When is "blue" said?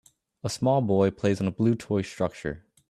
1.51-1.75